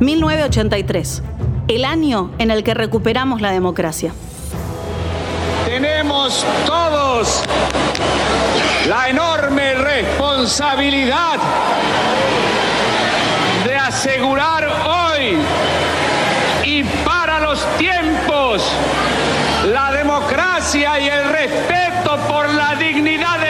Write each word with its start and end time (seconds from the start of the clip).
1983, 0.00 1.22
el 1.68 1.84
año 1.84 2.30
en 2.38 2.50
el 2.50 2.64
que 2.64 2.72
recuperamos 2.72 3.42
la 3.42 3.52
democracia. 3.52 4.12
Tenemos 5.66 6.44
todos 6.64 7.44
la 8.88 9.10
enorme 9.10 9.74
responsabilidad 9.74 11.38
de 13.66 13.76
asegurar 13.76 14.66
hoy 14.88 15.36
y 16.64 16.82
para 17.04 17.40
los 17.40 17.64
tiempos 17.76 18.64
la 19.70 19.92
democracia 19.92 20.98
y 20.98 21.08
el 21.08 21.28
respeto 21.28 22.16
por 22.26 22.48
la 22.48 22.74
dignidad 22.76 23.38
del 23.40 23.49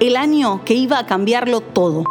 el 0.00 0.16
año 0.16 0.64
que 0.64 0.74
iba 0.74 0.98
a 0.98 1.06
cambiarlo 1.06 1.60
todo? 1.60 2.04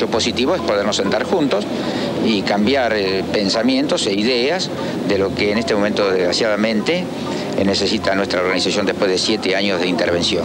Hecho 0.00 0.10
positivo 0.10 0.54
es 0.54 0.62
podernos 0.62 0.96
sentar 0.96 1.24
juntos 1.24 1.66
y 2.24 2.40
cambiar 2.40 2.94
eh, 2.94 3.22
pensamientos 3.30 4.06
e 4.06 4.14
ideas 4.14 4.70
de 5.06 5.18
lo 5.18 5.34
que 5.34 5.52
en 5.52 5.58
este 5.58 5.74
momento 5.74 6.10
desgraciadamente 6.10 7.04
necesita 7.66 8.14
nuestra 8.14 8.40
organización 8.40 8.86
después 8.86 9.10
de 9.10 9.18
siete 9.18 9.54
años 9.54 9.78
de 9.78 9.88
intervención. 9.88 10.44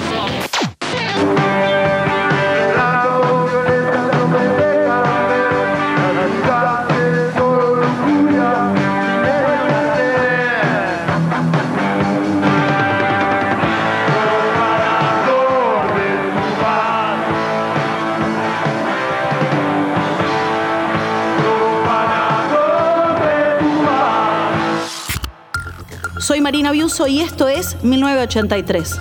Soy 26.26 26.42
Marina 26.42 26.72
Biuso 26.72 27.06
y 27.06 27.22
esto 27.22 27.48
es 27.48 27.78
1983. 27.84 29.00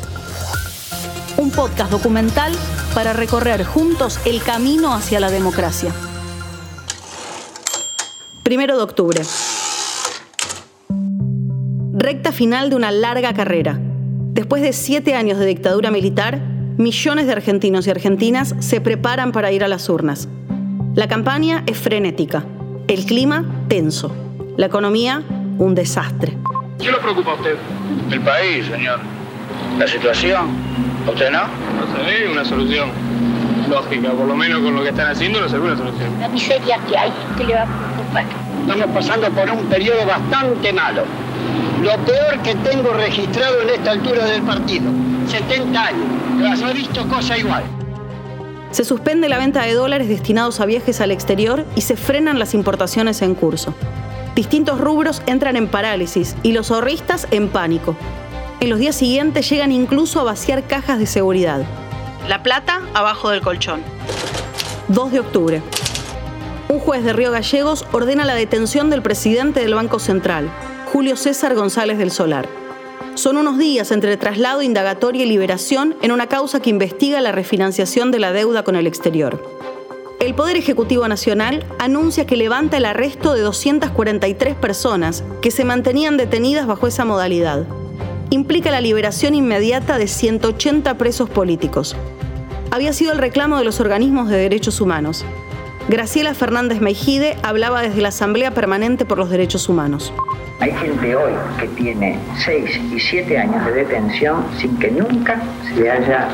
Un 1.38 1.50
podcast 1.50 1.90
documental 1.90 2.52
para 2.94 3.14
recorrer 3.14 3.64
juntos 3.64 4.20
el 4.26 4.42
camino 4.42 4.92
hacia 4.92 5.20
la 5.20 5.30
democracia. 5.30 5.90
Primero 8.42 8.76
de 8.76 8.82
octubre. 8.82 9.22
Recta 11.94 12.30
final 12.30 12.68
de 12.68 12.76
una 12.76 12.90
larga 12.90 13.32
carrera. 13.32 13.80
Después 14.34 14.60
de 14.60 14.74
siete 14.74 15.14
años 15.14 15.38
de 15.38 15.46
dictadura 15.46 15.90
militar, 15.90 16.42
millones 16.76 17.24
de 17.24 17.32
argentinos 17.32 17.86
y 17.86 17.90
argentinas 17.90 18.54
se 18.58 18.82
preparan 18.82 19.32
para 19.32 19.50
ir 19.50 19.64
a 19.64 19.68
las 19.68 19.88
urnas. 19.88 20.28
La 20.94 21.08
campaña 21.08 21.64
es 21.66 21.78
frenética, 21.78 22.44
el 22.86 23.06
clima 23.06 23.64
tenso, 23.68 24.14
la 24.58 24.66
economía 24.66 25.22
un 25.58 25.74
desastre. 25.74 26.36
¿Qué 26.78 26.90
lo 26.90 26.98
preocupa 27.00 27.32
a 27.32 27.34
usted? 27.34 27.56
El 28.10 28.20
país, 28.20 28.66
señor. 28.66 29.00
La 29.78 29.86
situación. 29.86 30.48
¿A 31.06 31.10
usted 31.10 31.30
no? 31.30 31.42
No 31.42 31.96
se 31.96 32.02
ve 32.02 32.30
una 32.30 32.44
solución 32.44 32.90
lógica, 33.68 34.10
por 34.10 34.26
lo 34.26 34.36
menos 34.36 34.60
con 34.60 34.74
lo 34.74 34.82
que 34.82 34.90
están 34.90 35.10
haciendo 35.10 35.40
no 35.40 35.48
se 35.48 35.58
ve 35.58 35.66
una 35.66 35.76
solución. 35.76 36.20
La 36.20 36.28
miseria 36.28 36.78
que 36.88 36.96
hay, 36.96 37.12
¿qué 37.36 37.44
le 37.44 37.54
va 37.54 37.62
a 37.62 37.66
preocupar? 37.66 38.24
Estamos 38.60 38.86
pasando 38.94 39.30
por 39.30 39.50
un 39.50 39.64
periodo 39.66 40.06
bastante 40.06 40.72
malo. 40.72 41.04
Lo 41.82 41.96
peor 42.04 42.40
que 42.42 42.54
tengo 42.56 42.92
registrado 42.92 43.62
en 43.62 43.70
esta 43.70 43.92
altura 43.92 44.24
del 44.26 44.42
partido. 44.42 44.90
70 45.28 45.86
años. 45.86 46.60
No 46.60 46.68
he 46.68 46.74
visto 46.74 47.06
cosa 47.08 47.36
igual. 47.38 47.62
Se 48.70 48.84
suspende 48.84 49.28
la 49.28 49.38
venta 49.38 49.62
de 49.62 49.72
dólares 49.72 50.08
destinados 50.08 50.60
a 50.60 50.66
viajes 50.66 51.00
al 51.00 51.10
exterior 51.10 51.64
y 51.76 51.82
se 51.82 51.96
frenan 51.96 52.38
las 52.38 52.54
importaciones 52.54 53.22
en 53.22 53.34
curso. 53.34 53.74
Distintos 54.34 54.80
rubros 54.80 55.22
entran 55.26 55.54
en 55.54 55.68
parálisis 55.68 56.34
y 56.42 56.52
los 56.52 56.72
ahorristas 56.72 57.28
en 57.30 57.48
pánico. 57.48 57.96
En 58.58 58.68
los 58.68 58.80
días 58.80 58.96
siguientes 58.96 59.48
llegan 59.48 59.70
incluso 59.70 60.18
a 60.20 60.24
vaciar 60.24 60.66
cajas 60.66 60.98
de 60.98 61.06
seguridad. 61.06 61.64
La 62.28 62.42
plata 62.42 62.82
abajo 62.94 63.30
del 63.30 63.42
colchón. 63.42 63.82
2 64.88 65.12
de 65.12 65.20
octubre. 65.20 65.62
Un 66.68 66.80
juez 66.80 67.04
de 67.04 67.12
Río 67.12 67.30
Gallegos 67.30 67.86
ordena 67.92 68.24
la 68.24 68.34
detención 68.34 68.90
del 68.90 69.02
presidente 69.02 69.60
del 69.60 69.74
Banco 69.74 70.00
Central, 70.00 70.50
Julio 70.92 71.16
César 71.16 71.54
González 71.54 71.98
del 71.98 72.10
Solar. 72.10 72.48
Son 73.14 73.36
unos 73.36 73.58
días 73.58 73.92
entre 73.92 74.16
traslado, 74.16 74.62
indagatoria 74.62 75.22
y 75.22 75.28
liberación 75.28 75.94
en 76.02 76.10
una 76.10 76.26
causa 76.26 76.60
que 76.60 76.70
investiga 76.70 77.20
la 77.20 77.30
refinanciación 77.30 78.10
de 78.10 78.18
la 78.18 78.32
deuda 78.32 78.64
con 78.64 78.74
el 78.74 78.88
exterior. 78.88 79.40
El 80.24 80.34
Poder 80.34 80.56
Ejecutivo 80.56 81.06
Nacional 81.06 81.66
anuncia 81.78 82.24
que 82.24 82.38
levanta 82.38 82.78
el 82.78 82.86
arresto 82.86 83.34
de 83.34 83.42
243 83.42 84.54
personas 84.54 85.22
que 85.42 85.50
se 85.50 85.66
mantenían 85.66 86.16
detenidas 86.16 86.66
bajo 86.66 86.86
esa 86.86 87.04
modalidad. 87.04 87.66
Implica 88.30 88.70
la 88.70 88.80
liberación 88.80 89.34
inmediata 89.34 89.98
de 89.98 90.08
180 90.08 90.96
presos 90.96 91.28
políticos. 91.28 91.94
Había 92.70 92.94
sido 92.94 93.12
el 93.12 93.18
reclamo 93.18 93.58
de 93.58 93.64
los 93.64 93.80
organismos 93.80 94.30
de 94.30 94.38
derechos 94.38 94.80
humanos. 94.80 95.26
Graciela 95.90 96.32
Fernández 96.32 96.80
Meijide 96.80 97.36
hablaba 97.42 97.82
desde 97.82 98.00
la 98.00 98.08
Asamblea 98.08 98.52
Permanente 98.52 99.04
por 99.04 99.18
los 99.18 99.28
Derechos 99.28 99.68
Humanos. 99.68 100.10
Hay 100.60 100.72
gente 100.72 101.14
hoy 101.14 101.34
que 101.60 101.68
tiene 101.68 102.18
6 102.42 102.80
y 102.94 102.98
7 102.98 103.36
años 103.36 103.66
de 103.66 103.72
detención 103.72 104.46
sin 104.58 104.78
que 104.78 104.90
nunca 104.90 105.42
se 105.68 105.82
le 105.82 105.90
haya 105.90 106.28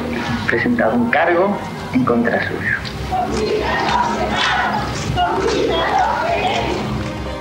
presentado 0.47 0.95
un 0.95 1.11
cargo 1.11 1.59
en 1.93 2.05
contra 2.05 2.47
suyo. 2.47 2.90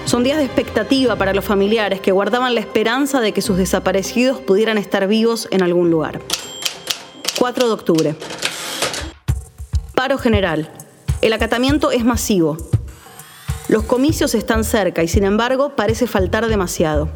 Son 0.06 0.24
días 0.24 0.40
de 0.40 0.46
expectativa 0.46 1.16
para 1.18 1.34
los 1.36 1.46
familiares 1.46 2.02
que 2.02 2.12
guardaban 2.12 2.56
la 2.56 2.62
esperanza 2.62 3.22
de 3.22 3.32
que 3.32 3.44
sus 3.44 3.58
desaparecidos 3.58 4.40
pudieran 4.40 4.80
estar 4.80 5.08
vivos 5.08 5.48
en 5.52 5.62
algún 5.62 5.92
lugar. 5.92 6.20
4 7.38 7.68
de 7.68 7.74
octubre. 7.74 8.16
Paro 9.94 10.18
general. 10.18 10.72
El 11.22 11.32
acatamiento 11.34 11.92
es 11.92 12.04
masivo. 12.04 12.58
Los 13.68 13.84
comicios 13.84 14.34
están 14.34 14.64
cerca 14.64 15.04
y 15.04 15.08
sin 15.08 15.26
embargo 15.26 15.76
parece 15.76 16.08
faltar 16.08 16.48
demasiado. 16.48 17.08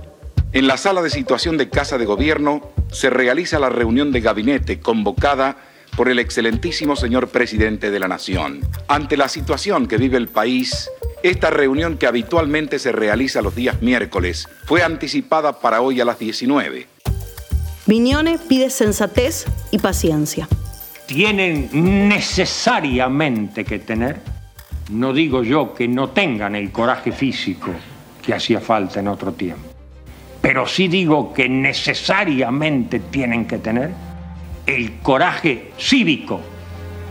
En 0.51 0.67
la 0.67 0.77
sala 0.77 1.01
de 1.01 1.09
situación 1.09 1.57
de 1.57 1.69
Casa 1.69 1.97
de 1.97 2.05
Gobierno 2.05 2.61
se 2.91 3.09
realiza 3.09 3.57
la 3.57 3.69
reunión 3.69 4.11
de 4.11 4.21
gabinete 4.21 4.79
convocada 4.79 5.57
por 5.95 6.09
el 6.09 6.19
excelentísimo 6.19 6.95
señor 6.95 7.29
presidente 7.29 7.91
de 7.91 7.99
la 7.99 8.07
Nación. 8.07 8.61
Ante 8.87 9.17
la 9.17 9.27
situación 9.27 9.87
que 9.87 9.97
vive 9.97 10.17
el 10.17 10.27
país, 10.27 10.89
esta 11.21 11.49
reunión 11.49 11.97
que 11.97 12.07
habitualmente 12.07 12.79
se 12.79 12.91
realiza 12.91 13.41
los 13.41 13.55
días 13.55 13.81
miércoles 13.81 14.47
fue 14.65 14.83
anticipada 14.83 15.59
para 15.59 15.81
hoy 15.81 16.01
a 16.01 16.05
las 16.05 16.19
19. 16.19 16.87
Viñone 17.85 18.39
pide 18.39 18.69
sensatez 18.69 19.45
y 19.71 19.77
paciencia. 19.77 20.47
Tienen 21.05 21.69
necesariamente 22.09 23.65
que 23.65 23.79
tener, 23.79 24.21
no 24.89 25.13
digo 25.13 25.43
yo 25.43 25.73
que 25.73 25.87
no 25.87 26.09
tengan 26.09 26.55
el 26.55 26.71
coraje 26.71 27.11
físico 27.11 27.71
que 28.21 28.33
hacía 28.33 28.61
falta 28.61 29.01
en 29.01 29.09
otro 29.09 29.33
tiempo, 29.33 29.69
pero 30.41 30.65
sí 30.65 30.87
digo 30.87 31.33
que 31.33 31.49
necesariamente 31.49 32.99
tienen 32.99 33.45
que 33.45 33.57
tener 33.57 33.91
el 34.65 34.99
coraje 35.01 35.71
cívico 35.77 36.41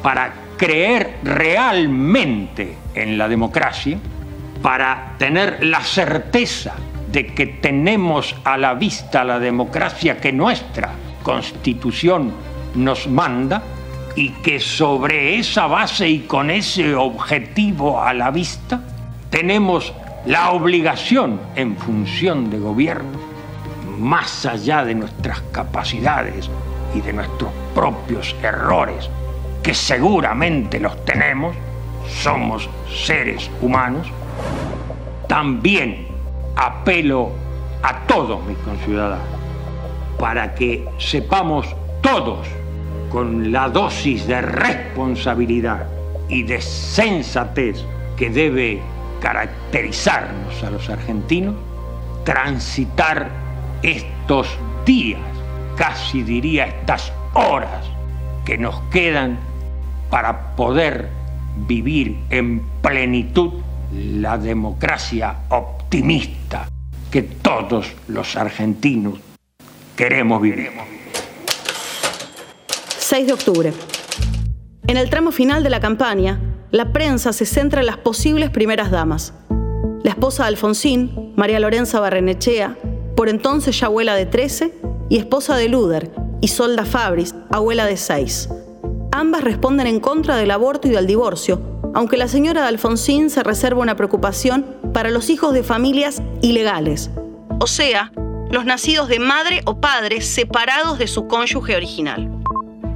para 0.02 0.32
creer 0.56 1.19
realmente 1.22 2.76
en 2.94 3.19
la 3.19 3.28
democracia, 3.28 3.99
para 4.62 5.14
tener 5.19 5.64
la 5.64 5.81
certeza 5.81 6.75
de 7.10 7.26
que 7.26 7.46
tenemos 7.46 8.34
a 8.44 8.56
la 8.56 8.75
vista 8.75 9.25
la 9.25 9.38
democracia 9.38 10.19
que 10.19 10.32
nuestra 10.32 10.90
constitución 11.22 12.32
nos 12.75 13.06
manda 13.06 13.62
y 14.16 14.31
que 14.31 14.60
sobre 14.60 15.38
esa 15.38 15.66
base 15.66 16.08
y 16.08 16.20
con 16.20 16.50
ese 16.50 16.94
objetivo 16.94 18.02
a 18.02 18.14
la 18.14 18.31
vista 18.31 18.81
tenemos 19.31 19.93
la 20.26 20.52
obligación 20.52 21.40
en 21.56 21.76
función 21.76 22.50
de 22.50 22.58
gobierno, 22.58 23.19
más 23.99 24.46
allá 24.46 24.84
de 24.84 24.94
nuestras 24.94 25.40
capacidades 25.52 26.49
y 26.94 27.00
de 27.00 27.12
nuestros 27.12 27.50
propios 27.75 28.35
errores, 28.43 29.09
que 29.62 29.75
seguramente 29.75 30.81
los 30.81 31.05
tenemos, 31.05 31.56
somos 32.23 32.69
seres 33.05 33.50
humanos, 33.61 34.06
también 35.29 36.06
apelo 36.56 37.31
a 37.83 38.00
todos 38.06 38.44
mis 38.44 38.59
conciudadanos 38.59 39.27
para 40.19 40.55
que 40.55 40.87
sepamos 40.99 41.67
todos 42.00 42.47
con 43.11 43.50
la 43.53 43.69
dosis 43.69 44.27
de 44.27 44.41
responsabilidad 44.41 45.87
y 46.29 46.43
de 46.45 46.61
sensatez 46.61 47.85
que 48.17 48.31
debe 48.31 48.81
caracterizarnos 49.21 50.62
a 50.65 50.71
los 50.71 50.88
argentinos, 50.88 51.55
transitar 52.25 53.31
estos 53.83 54.49
días, 54.87 55.21
casi 55.82 56.23
diría 56.23 56.67
estas 56.67 57.12
horas 57.34 57.84
que 58.44 58.56
nos 58.56 58.81
quedan 58.93 59.37
para 60.11 60.55
poder 60.55 61.08
vivir 61.67 62.19
en 62.31 62.62
plenitud 62.81 63.55
la 63.93 64.38
democracia 64.38 65.38
optimista 65.49 66.69
que 67.11 67.23
todos 67.23 67.93
los 68.06 68.37
argentinos 68.37 69.19
queremos 69.96 70.40
vivir. 70.40 70.70
6 72.99 73.26
de 73.26 73.32
octubre. 73.32 73.73
En 74.87 74.96
el 74.96 75.11
tramo 75.11 75.32
final 75.32 75.64
de 75.64 75.70
la 75.70 75.81
campaña, 75.81 76.38
la 76.70 76.93
prensa 76.93 77.32
se 77.32 77.44
centra 77.44 77.81
en 77.81 77.87
las 77.87 77.96
posibles 77.96 78.50
primeras 78.50 78.93
damas. 78.93 79.35
La 80.05 80.11
esposa 80.11 80.44
de 80.44 80.50
Alfonsín, 80.50 81.32
María 81.35 81.58
Lorenza 81.58 81.99
Barrenechea, 81.99 82.78
por 83.17 83.28
entonces 83.28 83.81
ya 83.81 83.87
abuela 83.87 84.14
de 84.14 84.26
13, 84.26 84.81
y 85.12 85.19
esposa 85.19 85.56
de 85.56 85.69
Luder, 85.69 86.11
Isolda 86.41 86.87
Fabris, 86.87 87.35
abuela 87.50 87.85
de 87.85 87.99
6. 87.99 88.49
Ambas 89.11 89.44
responden 89.44 89.87
en 89.87 90.00
contra 90.00 90.37
del 90.37 90.50
aborto 90.50 90.88
y 90.88 90.93
del 90.93 91.06
divorcio, 91.06 91.61
aunque 91.93 92.17
la 92.17 92.29
señora 92.29 92.62
de 92.62 92.69
Alfonsín 92.69 93.29
se 93.29 93.43
reserva 93.43 93.82
una 93.82 93.94
preocupación 93.94 94.64
para 94.94 95.11
los 95.11 95.29
hijos 95.29 95.53
de 95.53 95.64
familias 95.64 96.23
ilegales, 96.41 97.11
o 97.61 97.67
sea, 97.67 98.11
los 98.50 98.64
nacidos 98.64 99.09
de 99.09 99.19
madre 99.19 99.61
o 99.67 99.82
padre 99.82 100.23
separados 100.23 100.99
de 100.99 101.06
su 101.06 101.26
cónyuge 101.26 101.76
original. 101.76 102.31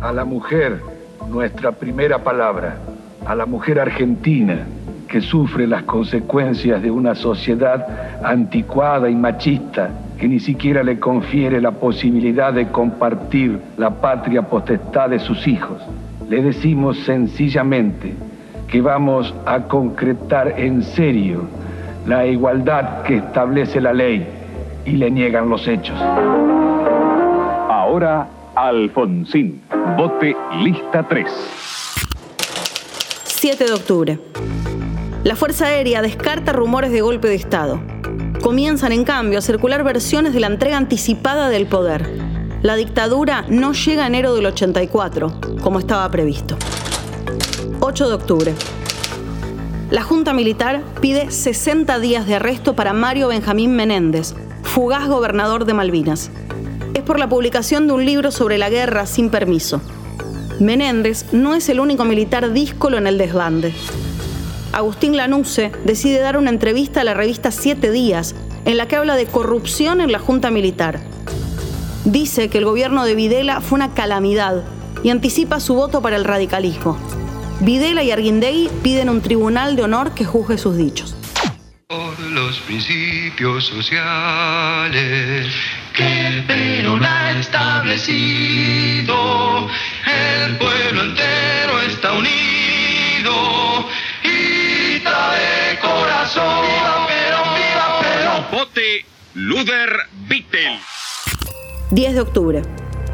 A 0.01 0.11
la 0.11 0.25
mujer, 0.25 0.81
nuestra 1.29 1.73
primera 1.73 2.25
palabra, 2.25 2.79
a 3.27 3.35
la 3.35 3.45
mujer 3.45 3.79
argentina 3.79 4.67
que 5.07 5.21
sufre 5.21 5.67
las 5.67 5.83
consecuencias 5.83 6.81
de 6.81 6.91
una 6.91 7.15
sociedad 7.15 7.87
anticuada 8.25 9.11
y 9.11 9.15
machista 9.15 9.91
que 10.19 10.29
ni 10.29 10.41
siquiera 10.41 10.83
le 10.83 10.99
confiere 10.99 11.61
la 11.61 11.73
posibilidad 11.73 12.53
de 12.53 12.69
compartir 12.69 13.61
la 13.77 13.91
patria 13.91 14.43
potestad 14.43 15.11
de 15.11 15.19
sus 15.19 15.47
hijos. 15.47 15.83
Le 16.29 16.43
decimos 16.43 16.99
sencillamente 17.01 18.15
que 18.69 18.81
vamos 18.81 19.35
a 19.45 19.61
concretar 19.65 20.59
en 20.59 20.83
serio 20.83 21.43
la 22.07 22.27
igualdad 22.27 23.03
que 23.03 23.17
establece 23.17 23.81
la 23.81 23.93
ley 23.93 24.27
y 24.85 24.93
le 24.93 25.11
niegan 25.11 25.49
los 25.49 25.67
hechos. 25.69 25.99
Ahora, 27.69 28.29
Alfonsín. 28.55 29.63
Vote 29.97 30.37
lista 30.63 31.03
3. 31.03 31.27
7 33.25 33.65
de 33.65 33.73
octubre. 33.73 34.19
La 35.25 35.37
Fuerza 35.37 35.67
Aérea 35.67 36.01
descarta 36.03 36.53
rumores 36.53 36.91
de 36.91 37.01
golpe 37.01 37.29
de 37.29 37.35
Estado. 37.35 37.81
Comienzan, 38.47 38.93
en 38.93 39.03
cambio, 39.03 39.41
a 39.41 39.43
circular 39.43 39.83
versiones 39.83 40.33
de 40.33 40.39
la 40.39 40.47
entrega 40.47 40.77
anticipada 40.77 41.49
del 41.49 41.67
poder. 41.67 42.09
La 42.63 42.77
dictadura 42.77 43.45
no 43.49 43.73
llega 43.73 44.05
a 44.05 44.07
enero 44.07 44.37
del 44.37 44.47
84, 44.47 45.41
como 45.61 45.81
estaba 45.81 46.09
previsto. 46.13 46.57
8 47.81 48.07
de 48.07 48.15
octubre. 48.15 48.55
La 49.91 50.05
Junta 50.05 50.33
Militar 50.33 50.81
pide 51.01 51.33
60 51.33 51.99
días 51.99 52.29
de 52.29 52.37
arresto 52.37 52.77
para 52.77 52.93
Mario 52.93 53.27
Benjamín 53.27 53.75
Menéndez, 53.75 54.37
fugaz 54.63 55.09
gobernador 55.09 55.65
de 55.65 55.75
Malvinas. 55.75 56.31
Es 56.95 57.03
por 57.03 57.19
la 57.19 57.29
publicación 57.29 57.89
de 57.89 57.95
un 57.95 58.05
libro 58.05 58.31
sobre 58.31 58.59
la 58.59 58.71
guerra 58.71 59.07
sin 59.07 59.29
permiso. 59.29 59.81
Menéndez 60.61 61.33
no 61.33 61.57
es 61.57 61.69
el 61.69 61.81
único 61.81 62.05
militar 62.05 62.53
díscolo 62.53 62.97
en 62.97 63.09
el 63.09 63.19
desbande. 63.19 63.75
Agustín 64.77 65.17
Lanusse 65.17 65.73
decide 65.87 66.21
dar 66.21 66.37
una 66.37 66.51
entrevista 66.51 67.01
a 67.01 67.05
la 67.05 67.15
revista 67.15 67.51
Siete 67.51 67.91
Días, 67.91 68.35
en 68.67 68.77
la 68.77 68.87
que 68.87 68.97
habla 68.97 69.17
de 69.17 69.25
corrupción 69.25 70.03
en 70.03 70.13
la 70.13 70.19
Junta 70.19 70.51
Militar. 70.51 71.01
Dice 72.05 72.51
que 72.51 72.59
el 72.59 72.67
gobierno 72.67 73.07
de 73.07 73.15
Videla 73.15 73.63
fue 73.63 73.77
una 73.77 73.95
calamidad 73.95 74.65
y 75.03 75.09
anticipa 75.09 75.61
su 75.61 75.73
voto 75.73 76.03
para 76.03 76.17
el 76.17 76.25
radicalismo. 76.25 76.99
Videla 77.61 78.03
y 78.03 78.11
Arguindegui 78.11 78.69
piden 78.83 79.09
un 79.09 79.23
tribunal 79.23 79.77
de 79.77 79.85
honor 79.85 80.13
que 80.13 80.27
juzgue 80.27 80.59
sus 80.59 80.77
dichos. 80.77 81.17
Por 81.89 82.21
los 82.21 82.59
principios 82.59 83.65
sociales 83.65 85.47
que 85.95 86.45
Perón 86.47 87.03
ha 87.03 87.31
establecido, 87.41 89.15
el 90.05 90.59
pueblo 90.59 91.01
entero 91.01 91.81
está 91.81 92.13
unido 92.13 92.37
Luder 99.39 99.91
Vittel. 100.31 100.79
10 101.91 102.15
de 102.15 102.21
octubre. 102.23 102.63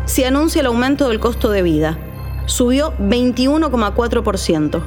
Se 0.04 0.24
anuncia 0.24 0.60
el 0.60 0.66
aumento 0.66 1.08
del 1.08 1.18
costo 1.18 1.50
de 1.50 1.62
vida. 1.62 1.98
Subió 2.46 2.96
21,4%. 2.98 4.84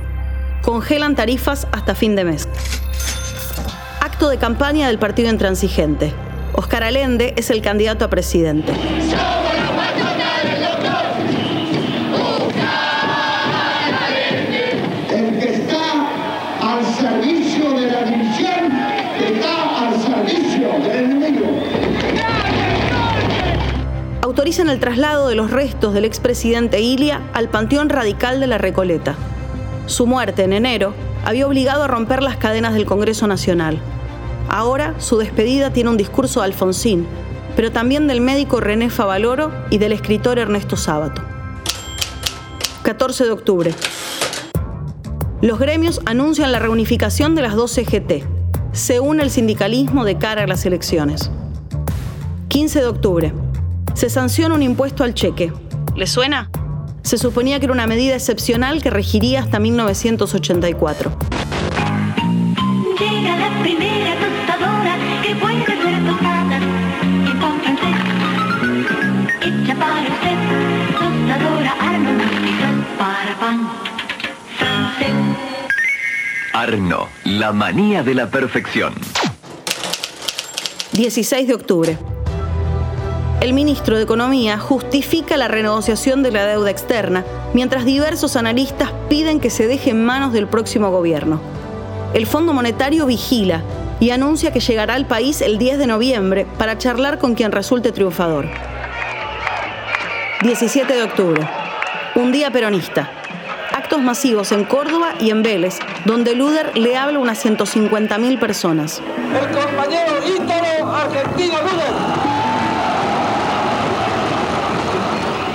Congelan 0.61 1.15
tarifas 1.17 1.67
hasta 1.73 1.93
fin 1.93 2.15
de 2.15 2.23
mes. 2.23 2.47
Acto 3.99 4.29
de 4.29 4.37
campaña 4.37 4.87
del 4.87 4.97
partido 4.97 5.29
intransigente. 5.29 6.13
Oscar 6.53 6.83
Allende 6.83 7.33
es 7.35 7.49
el 7.49 7.61
candidato 7.61 8.05
a 8.05 8.09
presidente. 8.09 8.71
Autorizan 24.45 24.69
el 24.69 24.79
traslado 24.79 25.27
de 25.27 25.33
los 25.33 25.49
restos 25.49 25.95
del 25.95 26.05
expresidente 26.05 26.79
Ilia 26.79 27.19
al 27.33 27.49
Panteón 27.49 27.89
Radical 27.89 28.39
de 28.39 28.45
la 28.45 28.59
Recoleta. 28.59 29.15
Su 29.87 30.05
muerte 30.05 30.43
en 30.43 30.53
enero 30.53 30.93
había 31.25 31.47
obligado 31.47 31.81
a 31.81 31.87
romper 31.87 32.21
las 32.21 32.37
cadenas 32.37 32.75
del 32.75 32.85
Congreso 32.85 33.25
Nacional. 33.25 33.79
Ahora 34.47 34.93
su 34.99 35.17
despedida 35.17 35.73
tiene 35.73 35.89
un 35.89 35.97
discurso 35.97 36.41
de 36.41 36.45
Alfonsín, 36.45 37.07
pero 37.55 37.71
también 37.71 38.05
del 38.05 38.21
médico 38.21 38.59
René 38.59 38.91
Favaloro 38.91 39.51
y 39.71 39.79
del 39.79 39.93
escritor 39.93 40.37
Ernesto 40.37 40.77
Sábato. 40.77 41.23
14 42.83 43.23
de 43.23 43.31
octubre. 43.31 43.73
Los 45.41 45.57
gremios 45.57 46.01
anuncian 46.05 46.51
la 46.51 46.59
reunificación 46.59 47.33
de 47.33 47.41
las 47.41 47.55
dos 47.55 47.71
CGT. 47.71 48.23
Se 48.73 48.99
une 48.99 49.23
el 49.23 49.31
sindicalismo 49.31 50.05
de 50.05 50.19
cara 50.19 50.43
a 50.43 50.47
las 50.47 50.67
elecciones. 50.67 51.31
15 52.49 52.81
de 52.81 52.85
octubre. 52.85 53.44
Se 53.95 54.09
sanciona 54.09 54.55
un 54.55 54.61
impuesto 54.61 55.05
al 55.05 55.13
cheque. 55.13 55.53
¿Le 55.95 56.05
suena? 56.05 56.51
Se 57.01 57.17
suponía 57.17 57.59
que 57.59 57.65
era 57.65 57.73
una 57.73 57.87
medida 57.87 58.13
excepcional 58.13 58.83
que 58.83 58.89
regiría 58.89 59.39
hasta 59.39 59.57
1984. 59.57 61.17
Llega 62.99 63.37
la 63.37 63.61
primera 63.61 64.15
tostadora 64.19 64.97
que 65.23 65.35
puede 65.35 65.65
ser 65.65 66.05
tomada 66.05 66.59
y 67.23 67.31
con 67.39 67.61
francés 67.61 67.95
hecha 69.41 69.75
para 69.75 70.01
usted 70.01 70.37
tostadora 70.99 71.71
Arno 71.79 72.19
para 72.99 73.39
pan 73.39 73.69
francés. 74.57 75.13
Arno, 76.51 77.07
la 77.23 77.53
manía 77.53 78.03
de 78.03 78.13
la 78.13 78.29
perfección. 78.29 78.93
16 80.91 81.47
de 81.47 81.53
octubre. 81.53 81.97
El 83.41 83.53
ministro 83.53 83.97
de 83.97 84.03
Economía 84.03 84.57
justifica 84.57 85.37
la 85.37 85.47
renegociación 85.47 86.23
de 86.23 86.31
la 86.31 86.45
deuda 86.45 86.71
externa, 86.71 87.23
mientras 87.53 87.85
diversos 87.85 88.35
analistas 88.35 88.91
piden 89.09 89.39
que 89.39 89.49
se 89.49 89.67
deje 89.67 89.91
en 89.91 90.03
manos 90.03 90.33
del 90.33 90.47
próximo 90.47 90.89
gobierno. 90.89 91.39
El 92.13 92.25
Fondo 92.25 92.53
Monetario 92.53 93.05
vigila 93.05 93.61
y 93.99 94.09
anuncia 94.11 94.51
que 94.51 94.59
llegará 94.59 94.95
al 94.95 95.05
país 95.05 95.41
el 95.41 95.57
10 95.57 95.79
de 95.79 95.87
noviembre 95.87 96.47
para 96.57 96.77
charlar 96.77 97.19
con 97.19 97.35
quien 97.35 97.51
resulte 97.51 97.91
triunfador. 97.91 98.47
17 100.41 100.93
de 100.93 101.03
octubre. 101.03 101.47
Un 102.15 102.31
día 102.31 102.51
peronista. 102.51 103.09
Actos 103.73 103.99
masivos 103.99 104.51
en 104.51 104.63
Córdoba 104.63 105.15
y 105.19 105.29
en 105.29 105.43
Vélez, 105.43 105.79
donde 106.05 106.35
Luder 106.35 106.77
le 106.77 106.95
habla 106.97 107.17
a 107.17 107.21
unas 107.21 107.43
150.000 107.43 108.39
personas. 108.39 109.01
El 109.33 109.55
compañero 109.55 110.13
Ítalo 110.25 110.95
Argentino 110.95 111.61
Luder. 111.61 111.93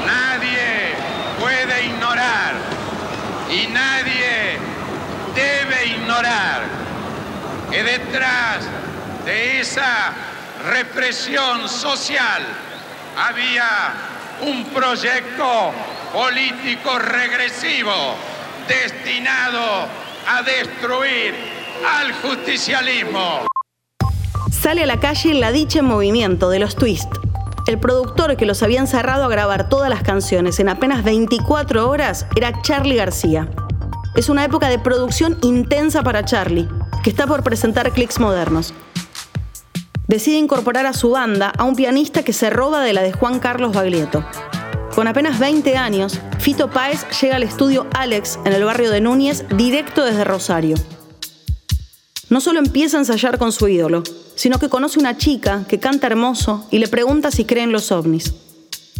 Nadie 0.07 0.95
puede 1.39 1.87
ignorar 1.87 2.55
y 3.51 3.60
nadie 3.73 4.59
debe 5.35 5.87
ignorar 5.87 6.63
que 7.71 7.83
detrás 7.83 8.65
de 9.25 9.61
esa 9.61 10.13
represión 10.69 11.69
social 11.69 12.43
había 13.17 13.93
un 14.43 14.65
proyecto 14.67 15.73
político 16.13 16.99
regresivo 16.99 18.17
destinado 18.67 19.87
a 20.27 20.43
destruir 20.43 21.35
al 21.87 22.13
justicialismo. 22.15 23.47
Sale 24.51 24.83
a 24.83 24.87
la 24.87 25.01
calle 25.01 25.35
La 25.35 25.53
Dicha 25.53 25.79
en 25.79 25.87
Movimiento 25.87 26.51
de 26.51 26.59
los 26.59 26.77
Twist. 26.77 27.20
El 27.71 27.79
productor 27.79 28.37
que 28.37 28.47
los 28.47 28.65
había 28.65 28.81
encerrado 28.81 29.23
a 29.23 29.29
grabar 29.29 29.69
todas 29.69 29.89
las 29.89 30.03
canciones 30.03 30.59
en 30.59 30.69
apenas 30.69 31.05
24 31.05 31.89
horas 31.89 32.27
era 32.35 32.61
Charlie 32.63 32.97
García. 32.97 33.49
Es 34.17 34.29
una 34.29 34.45
época 34.45 34.69
de 34.69 34.81
producción 34.81 35.39
intensa 35.43 36.03
para 36.03 36.25
Charlie, 36.25 36.69
que 37.05 37.11
está 37.11 37.29
por 37.29 37.45
presentar 37.45 37.93
clics 37.93 38.19
modernos. 38.19 38.75
Decide 40.09 40.39
incorporar 40.39 40.85
a 40.87 40.93
su 40.93 41.11
banda 41.11 41.53
a 41.57 41.63
un 41.63 41.77
pianista 41.77 42.25
que 42.25 42.33
se 42.33 42.51
roba 42.51 42.83
de 42.83 42.93
la 42.93 43.03
de 43.03 43.13
Juan 43.13 43.39
Carlos 43.39 43.73
Baglietto. 43.73 44.25
Con 44.97 45.07
apenas 45.07 45.39
20 45.39 45.77
años, 45.77 46.19
Fito 46.41 46.71
Páez 46.71 47.07
llega 47.21 47.37
al 47.37 47.45
estudio 47.45 47.87
Alex 47.95 48.41
en 48.45 48.53
el 48.53 48.65
barrio 48.65 48.91
de 48.91 49.01
Núñez 49.01 49.45
directo 49.57 50.05
desde 50.05 50.25
Rosario. 50.25 50.75
No 52.31 52.41
solo 52.41 52.59
empieza 52.59 52.97
a 52.97 53.01
ensayar 53.01 53.39
con 53.39 53.53
su 53.53 53.69
ídolo, 53.69 54.03
sino 54.41 54.59
que 54.59 54.71
conoce 54.71 54.99
una 54.99 55.19
chica 55.19 55.67
que 55.69 55.79
canta 55.79 56.07
hermoso 56.07 56.67
y 56.71 56.79
le 56.79 56.89
pregunta 56.89 57.31
si 57.31 57.45
cree 57.45 57.63
en 57.63 57.73
los 57.73 57.93
ovnis. 57.93 58.33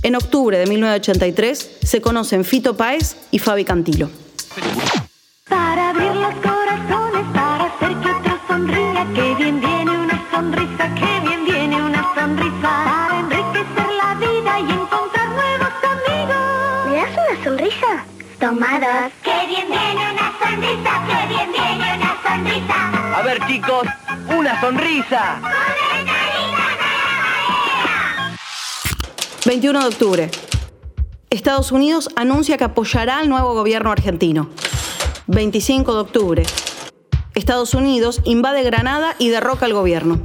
En 0.03 0.15
octubre 0.15 0.59
de 0.59 0.67
1983 0.67 1.79
se 1.83 2.03
conocen 2.03 2.45
Fito 2.45 2.77
Páez 2.77 3.17
y 3.31 3.39
Fabi 3.39 3.65
Cantilo. 3.65 4.11
Para 5.49 5.91
abrir 5.91 6.15
los 6.15 6.35
corazones, 6.35 7.25
para 7.33 7.65
hacer 7.65 7.89
que 8.03 8.11
otro 8.11 8.39
sonría, 8.49 9.07
que 9.15 9.35
bien 9.43 9.61
viene 9.61 9.91
una 9.91 10.23
sonrisa, 10.31 10.95
que 10.95 11.21
bien 11.27 11.45
viene 11.47 11.77
una 11.85 12.15
sonrisa. 12.15 12.71
Para 12.85 13.21
enriquecer 13.21 13.91
la 13.97 14.15
vida 14.17 14.61
y 14.61 14.71
encontrar 14.73 15.29
nuevos 15.41 15.75
amigos. 15.95 16.87
¿Me 16.87 16.97
das 16.97 17.13
una 17.17 17.45
sonrisa? 17.45 18.05
Tomados. 18.39 19.13
Que 19.25 19.47
bien 19.49 19.69
viene 19.69 20.03
una 20.13 20.35
sonrisa, 20.39 20.91
que 21.09 21.29
bien 21.33 21.51
viene 21.51 21.77
una 21.77 21.85
sonrisa. 21.87 21.90
A 23.21 23.23
ver 23.23 23.47
chicos, 23.47 23.87
una 24.35 24.59
sonrisa. 24.63 25.43
21 29.45 29.79
de 29.79 29.87
octubre. 29.87 30.31
Estados 31.29 31.71
Unidos 31.71 32.09
anuncia 32.17 32.57
que 32.57 32.65
apoyará 32.65 33.19
al 33.19 33.29
nuevo 33.29 33.53
gobierno 33.53 33.93
argentino. 33.93 34.49
25 35.27 35.93
de 35.93 36.01
octubre. 36.01 36.43
Estados 37.35 37.75
Unidos 37.75 38.23
invade 38.25 38.63
Granada 38.63 39.15
y 39.19 39.29
derroca 39.29 39.67
al 39.67 39.75
gobierno. 39.75 40.19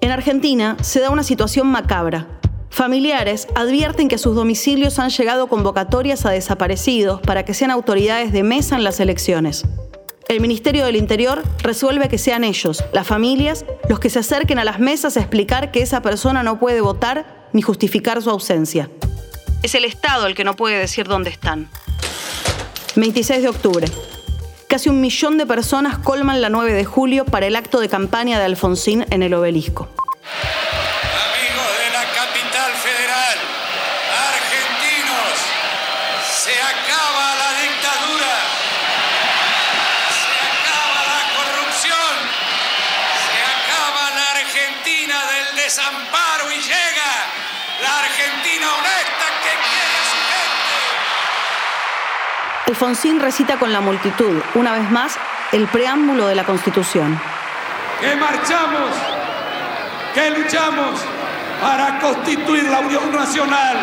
En 0.00 0.12
Argentina 0.12 0.76
se 0.82 1.00
da 1.00 1.10
una 1.10 1.24
situación 1.24 1.66
macabra. 1.66 2.28
Familiares 2.70 3.48
advierten 3.56 4.06
que 4.06 4.14
a 4.14 4.18
sus 4.18 4.36
domicilios 4.36 5.00
han 5.00 5.10
llegado 5.10 5.48
convocatorias 5.48 6.24
a 6.24 6.30
desaparecidos 6.30 7.20
para 7.20 7.44
que 7.44 7.52
sean 7.52 7.72
autoridades 7.72 8.32
de 8.32 8.44
mesa 8.44 8.76
en 8.76 8.84
las 8.84 9.00
elecciones. 9.00 9.64
El 10.28 10.40
Ministerio 10.40 10.84
del 10.84 10.96
Interior 10.96 11.44
resuelve 11.62 12.08
que 12.08 12.18
sean 12.18 12.42
ellos, 12.42 12.82
las 12.92 13.06
familias, 13.06 13.64
los 13.88 14.00
que 14.00 14.10
se 14.10 14.18
acerquen 14.18 14.58
a 14.58 14.64
las 14.64 14.80
mesas 14.80 15.16
a 15.16 15.20
explicar 15.20 15.70
que 15.70 15.82
esa 15.82 16.02
persona 16.02 16.42
no 16.42 16.58
puede 16.58 16.80
votar 16.80 17.48
ni 17.52 17.62
justificar 17.62 18.20
su 18.20 18.30
ausencia. 18.30 18.90
Es 19.62 19.76
el 19.76 19.84
Estado 19.84 20.26
el 20.26 20.34
que 20.34 20.42
no 20.42 20.56
puede 20.56 20.78
decir 20.78 21.06
dónde 21.06 21.30
están. 21.30 21.70
26 22.96 23.42
de 23.42 23.48
octubre. 23.48 23.86
Casi 24.66 24.88
un 24.88 25.00
millón 25.00 25.38
de 25.38 25.46
personas 25.46 25.98
colman 25.98 26.40
la 26.40 26.48
9 26.48 26.72
de 26.72 26.84
julio 26.84 27.24
para 27.24 27.46
el 27.46 27.54
acto 27.54 27.78
de 27.78 27.88
campaña 27.88 28.40
de 28.40 28.46
Alfonsín 28.46 29.06
en 29.10 29.22
el 29.22 29.32
obelisco. 29.32 29.88
Desamparo 45.66 46.46
y 46.52 46.60
llega 46.62 47.10
la 47.82 47.98
Argentina 47.98 48.66
honesta 48.78 49.26
que 49.42 49.52
quiere 49.66 49.98
su 50.10 50.18
gente. 50.30 50.70
Alfonsín 52.68 53.18
recita 53.18 53.58
con 53.58 53.72
la 53.72 53.80
multitud, 53.80 54.40
una 54.54 54.70
vez 54.74 54.88
más, 54.92 55.18
el 55.50 55.66
preámbulo 55.66 56.28
de 56.28 56.36
la 56.36 56.44
Constitución. 56.44 57.20
que 58.00 58.14
marchamos, 58.14 58.90
que 60.14 60.30
luchamos 60.30 61.00
para 61.60 61.98
constituir 61.98 62.62
la 62.64 62.78
Unión 62.78 63.10
Nacional, 63.12 63.76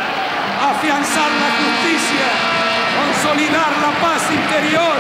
afianzar 0.71 1.31
la 1.43 1.49
justicia, 1.59 2.27
consolidar 2.95 3.71
la 3.85 3.91
paz 3.99 4.21
interior, 4.31 4.95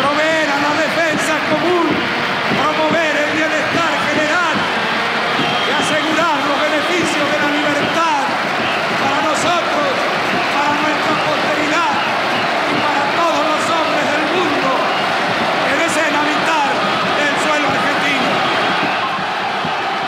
proveer 0.00 0.48
a 0.48 0.58
la 0.64 0.72
defensa 0.80 1.34
común, 1.50 1.86
promover 2.56 3.16
el 3.16 3.30
bienestar 3.36 3.92
general 4.08 4.56
y 5.66 5.70
asegurar 5.82 6.36
los 6.46 6.58
beneficios 6.62 7.26
de 7.32 7.38
la 7.42 7.50
libertad 7.58 8.22
para 9.02 9.18
nosotros, 9.30 9.90
para 10.54 10.72
nuestra 10.82 11.14
posteridad 11.26 11.94
y 12.70 12.74
para 12.86 13.02
todos 13.18 13.42
los 13.50 13.62
hombres 13.74 14.04
del 14.14 14.24
mundo 14.36 14.68
que 15.66 15.74
deseen 15.82 16.14
habitar 16.14 16.70
el 17.26 17.34
suelo 17.42 17.66
argentino. 17.66 18.30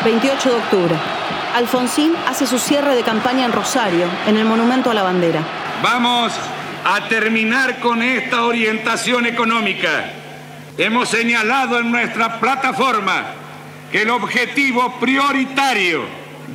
28 0.05 0.50
de 0.50 0.57
octubre. 0.57 0.95
Alfonsín 1.55 2.14
hace 2.26 2.47
su 2.47 2.59
cierre 2.59 2.95
de 2.95 3.02
campaña 3.02 3.45
en 3.45 3.52
Rosario, 3.52 4.07
en 4.26 4.37
el 4.37 4.45
Monumento 4.45 4.90
a 4.90 4.95
la 4.95 5.02
Bandera. 5.02 5.43
Vamos 5.83 6.33
a 6.85 7.09
terminar 7.09 7.81
con 7.81 8.02
esta 8.02 8.45
orientación 8.45 9.26
económica. 9.26 10.11
Hemos 10.76 11.09
señalado 11.09 11.78
en 11.81 11.90
nuestra 11.90 12.38
plataforma 12.38 13.26
que 13.90 14.02
el 14.02 14.11
objetivo 14.11 14.95
prioritario 15.00 16.02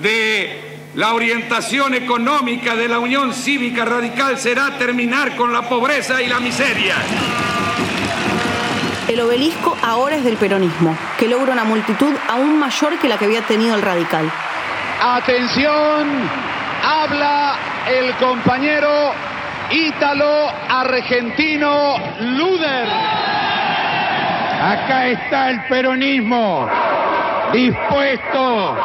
de 0.01 0.79
la 0.95 1.13
orientación 1.13 1.95
económica 1.95 2.75
de 2.75 2.88
la 2.88 3.00
Unión 3.00 3.33
Cívica 3.33 3.83
Radical 3.83 4.38
será 4.38 4.77
terminar 4.77 5.35
con 5.35 5.51
la 5.51 5.67
pobreza 5.67 6.21
y 6.21 6.27
la 6.27 6.39
miseria. 6.39 6.95
El 9.13 9.22
obelisco 9.22 9.77
ahora 9.84 10.15
es 10.15 10.24
del 10.24 10.38
peronismo, 10.38 10.98
que 11.20 11.27
logra 11.27 11.53
una 11.53 11.63
multitud 11.63 12.12
aún 12.27 12.58
mayor 12.58 12.98
que 12.98 13.08
la 13.08 13.15
que 13.15 13.25
había 13.25 13.43
tenido 13.43 13.75
el 13.75 13.84
radical. 13.84 14.27
Atención, 15.03 16.08
habla 16.84 17.53
el 17.91 18.12
compañero 18.15 19.12
Ítalo 19.70 20.50
Argentino 20.67 21.96
Luder. 22.22 22.88
Acá 24.63 25.05
está 25.05 25.51
el 25.51 25.63
peronismo 25.65 26.67
dispuesto 27.53 28.75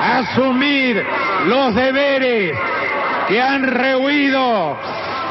a 0.00 0.18
asumir 0.18 1.04
los 1.46 1.74
deberes 1.74 2.56
que 3.26 3.42
han 3.42 3.64
rehuido 3.64 4.78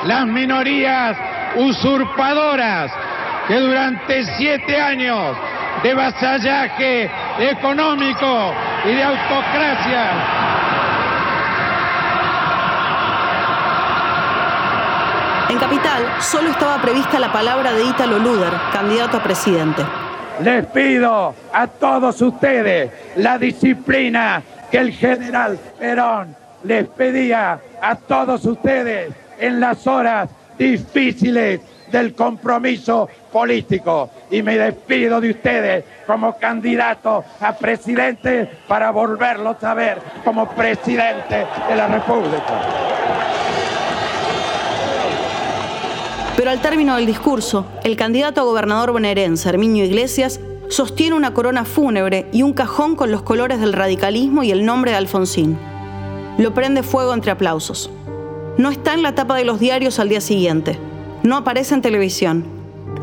las 0.04 0.28
minorías 0.28 1.16
usurpadoras 1.56 2.92
que 3.52 3.60
durante 3.60 4.24
siete 4.38 4.80
años 4.80 5.36
de 5.84 5.94
vasallaje 5.94 7.12
económico 7.38 8.54
y 8.86 8.94
de 8.94 9.04
autocracia 9.04 10.12
En 15.50 15.58
Capital 15.58 16.02
solo 16.22 16.52
estaba 16.52 16.82
prevista 16.82 17.20
la 17.20 17.34
palabra 17.34 17.74
de 17.74 17.84
Ítalo 17.84 18.20
Luder, 18.20 18.54
candidato 18.72 19.18
a 19.18 19.24
presidente. 19.24 19.84
Les 20.42 20.66
pido 20.68 21.36
a 21.52 21.68
todos 21.68 22.22
ustedes 22.22 22.90
la 23.18 23.38
disciplina 23.38 24.42
que 24.72 24.78
el 24.78 24.94
general 24.94 25.60
Perón 25.78 26.38
les 26.64 26.88
pedía 26.88 27.60
a 27.82 27.96
todos 27.98 28.46
ustedes 28.46 29.12
en 29.38 29.60
las 29.60 29.86
horas 29.88 30.30
difíciles 30.58 31.60
del 31.92 32.14
compromiso 32.14 33.10
político. 33.32 34.10
Y 34.30 34.42
me 34.42 34.58
despido 34.58 35.20
de 35.20 35.32
ustedes 35.32 35.84
como 36.08 36.38
candidato 36.38 37.24
a 37.40 37.54
presidente 37.54 38.50
para 38.68 38.92
volverlos 38.92 39.64
a 39.64 39.74
ver 39.74 40.00
como 40.24 40.50
presidente 40.50 41.46
de 41.70 41.76
la 41.76 41.88
República. 41.88 42.62
Pero 46.36 46.50
al 46.50 46.62
término 46.62 46.96
del 46.96 47.06
discurso, 47.06 47.66
el 47.84 47.96
candidato 47.96 48.42
a 48.42 48.46
gobernador 48.46 48.92
bonaerense, 48.92 49.48
Herminio 49.48 49.86
Iglesias, 49.86 50.40
sostiene 50.70 51.16
una 51.16 51.34
corona 51.34 51.66
fúnebre 51.66 52.28
y 52.32 52.44
un 52.44 52.54
cajón 52.54 52.96
con 52.96 53.12
los 53.12 53.22
colores 53.22 53.60
del 53.60 53.74
radicalismo 53.74 54.42
y 54.42 54.52
el 54.52 54.66
nombre 54.66 54.92
de 54.92 54.98
Alfonsín. 54.98 55.58
Lo 56.38 56.54
prende 56.54 56.82
fuego 56.82 57.14
entre 57.14 57.32
aplausos. 57.32 57.92
No 58.58 58.70
está 58.70 58.94
en 58.94 59.04
la 59.04 59.14
tapa 59.14 59.36
de 59.36 59.46
los 59.46 59.60
diarios 59.60 60.00
al 60.00 60.10
día 60.10 60.22
siguiente. 60.22 60.80
No 61.24 61.38
aparece 61.38 61.76
en 61.76 61.84
televisión. 61.84 62.46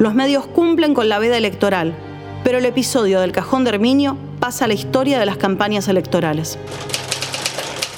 Los 0.00 0.14
medios 0.14 0.46
cumplen 0.46 0.92
con 0.92 1.08
la 1.08 1.20
veda 1.20 1.36
electoral, 1.36 1.94
pero 2.42 2.58
el 2.58 2.64
episodio 2.64 3.20
del 3.20 3.30
cajón 3.30 3.62
de 3.62 3.70
Herminio 3.70 4.16
pasa 4.40 4.64
a 4.64 4.68
la 4.68 4.74
historia 4.74 5.20
de 5.20 5.26
las 5.26 5.36
campañas 5.36 5.86
electorales. 5.86 6.58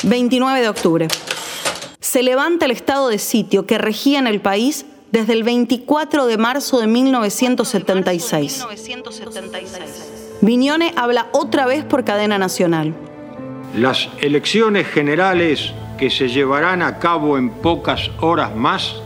29 0.05 0.61
de 0.61 0.69
octubre. 0.69 1.09
Se 2.01 2.23
levanta 2.23 2.67
el 2.67 2.71
estado 2.71 3.09
de 3.09 3.19
sitio 3.19 3.65
que 3.65 3.79
regía 3.79 4.19
en 4.19 4.27
el 4.27 4.41
país 4.41 4.85
desde 5.11 5.33
el 5.33 5.43
24 5.43 6.27
de 6.27 6.37
marzo 6.37 6.81
de 6.81 6.87
1976. 6.87 8.67
Viñone 10.43 10.93
habla 10.97 11.29
otra 11.33 11.65
vez 11.65 11.85
por 11.85 12.05
cadena 12.05 12.37
nacional. 12.37 12.95
Las 13.75 14.09
elecciones 14.21 14.87
generales 14.87 15.73
que 15.99 16.11
se 16.11 16.29
llevarán 16.29 16.83
a 16.83 16.99
cabo 16.99 17.39
en 17.39 17.51
pocas 17.51 18.11
horas 18.21 18.55
más 18.55 18.97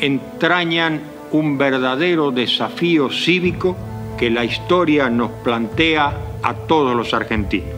entrañan 0.00 1.00
un 1.30 1.58
verdadero 1.58 2.30
desafío 2.30 3.10
cívico 3.10 3.76
que 4.16 4.30
la 4.30 4.44
historia 4.44 5.08
nos 5.10 5.30
plantea 5.44 6.12
a 6.42 6.54
todos 6.54 6.96
los 6.96 7.14
argentinos. 7.14 7.70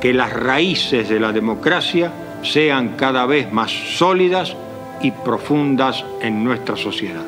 Que 0.00 0.14
las 0.14 0.32
raíces 0.32 1.08
de 1.08 1.20
la 1.20 1.32
democracia 1.32 2.12
sean 2.42 2.96
cada 2.96 3.26
vez 3.26 3.52
más 3.52 3.70
sólidas 3.70 4.56
y 5.02 5.10
profundas 5.10 6.04
en 6.22 6.44
nuestra 6.44 6.76
sociedad. 6.76 7.24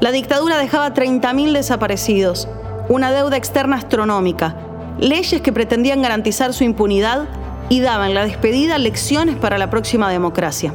La 0.00 0.10
dictadura 0.10 0.58
dejaba 0.58 0.92
30.000 0.92 1.52
desaparecidos, 1.52 2.48
una 2.88 3.12
deuda 3.12 3.36
externa 3.36 3.76
astronómica, 3.76 4.56
leyes 4.98 5.40
que 5.40 5.52
pretendían 5.52 6.02
garantizar 6.02 6.52
su 6.52 6.64
impunidad 6.64 7.28
y 7.68 7.80
daban 7.80 8.12
la 8.12 8.24
despedida 8.24 8.78
lecciones 8.78 9.36
para 9.36 9.58
la 9.58 9.70
próxima 9.70 10.10
democracia. 10.10 10.74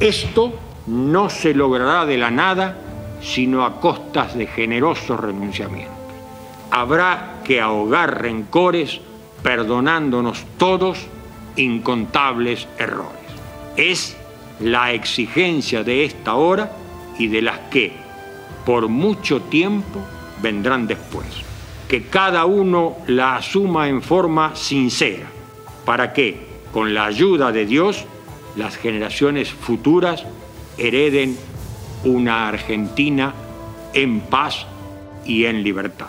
Esto 0.00 0.52
no 0.90 1.30
se 1.30 1.54
logrará 1.54 2.04
de 2.04 2.18
la 2.18 2.32
nada, 2.32 2.76
sino 3.22 3.64
a 3.64 3.80
costas 3.80 4.34
de 4.36 4.46
generosos 4.46 5.20
renunciamientos. 5.20 5.94
Habrá 6.70 7.40
que 7.44 7.60
ahogar 7.60 8.20
rencores 8.20 9.00
perdonándonos 9.42 10.44
todos 10.58 11.06
incontables 11.54 12.66
errores. 12.76 13.20
Es 13.76 14.16
la 14.58 14.92
exigencia 14.92 15.84
de 15.84 16.04
esta 16.04 16.34
hora 16.34 16.72
y 17.18 17.28
de 17.28 17.42
las 17.42 17.58
que 17.70 17.92
por 18.66 18.88
mucho 18.88 19.42
tiempo 19.42 20.00
vendrán 20.42 20.88
después. 20.88 21.26
Que 21.88 22.06
cada 22.06 22.44
uno 22.46 22.96
la 23.06 23.36
asuma 23.36 23.88
en 23.88 24.02
forma 24.02 24.56
sincera, 24.56 25.26
para 25.84 26.12
que, 26.12 26.48
con 26.72 26.94
la 26.94 27.04
ayuda 27.06 27.52
de 27.52 27.66
Dios, 27.66 28.04
las 28.56 28.76
generaciones 28.76 29.50
futuras 29.50 30.24
hereden 30.80 31.38
una 32.04 32.48
Argentina 32.48 33.34
en 33.92 34.20
paz 34.20 34.66
y 35.24 35.44
en 35.44 35.62
libertad. 35.62 36.06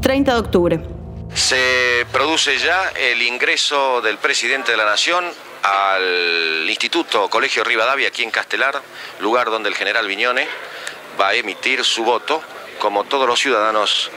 30 0.00 0.32
de 0.32 0.38
octubre. 0.38 0.80
Se 1.34 2.06
produce 2.12 2.56
ya 2.58 2.90
el 2.90 3.20
ingreso 3.22 4.00
del 4.00 4.16
presidente 4.18 4.70
de 4.70 4.76
la 4.78 4.84
Nación 4.84 5.24
al 5.62 6.64
Instituto 6.68 7.28
Colegio 7.28 7.64
Rivadavia 7.64 8.08
aquí 8.08 8.22
en 8.22 8.30
Castelar, 8.30 8.80
lugar 9.20 9.50
donde 9.50 9.68
el 9.68 9.74
general 9.74 10.06
Viñone 10.06 10.46
va 11.20 11.28
a 11.28 11.34
emitir 11.34 11.84
su 11.84 12.04
voto, 12.04 12.40
como 12.78 13.04
todos 13.04 13.26
los 13.26 13.40
ciudadanos 13.40 14.10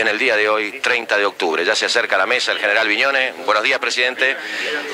en 0.00 0.06
el 0.06 0.18
día 0.18 0.36
de 0.36 0.48
hoy, 0.48 0.80
30 0.80 1.18
de 1.18 1.26
octubre. 1.26 1.64
Ya 1.64 1.74
se 1.74 1.86
acerca 1.86 2.14
a 2.14 2.18
la 2.18 2.26
mesa 2.26 2.52
el 2.52 2.58
general 2.58 2.86
Viñone. 2.86 3.32
Buenos 3.44 3.64
días, 3.64 3.80
presidente. 3.80 4.36